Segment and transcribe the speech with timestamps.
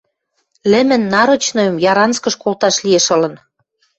[0.71, 3.35] Лӹмӹн нарочныйым Яранскыш колташ лиэш ылын...